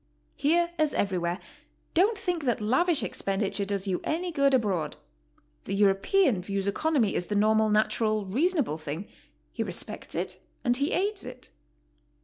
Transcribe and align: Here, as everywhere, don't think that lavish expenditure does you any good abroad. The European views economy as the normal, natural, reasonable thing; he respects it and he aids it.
Here, 0.35 0.71
as 0.79 0.95
everywhere, 0.95 1.37
don't 1.93 2.17
think 2.17 2.45
that 2.45 2.59
lavish 2.59 3.03
expenditure 3.03 3.65
does 3.65 3.87
you 3.87 4.01
any 4.03 4.31
good 4.31 4.55
abroad. 4.55 4.97
The 5.65 5.75
European 5.75 6.41
views 6.41 6.65
economy 6.65 7.15
as 7.15 7.27
the 7.27 7.35
normal, 7.35 7.69
natural, 7.69 8.25
reasonable 8.25 8.79
thing; 8.79 9.07
he 9.51 9.61
respects 9.61 10.15
it 10.15 10.41
and 10.65 10.75
he 10.75 10.91
aids 10.91 11.23
it. 11.23 11.49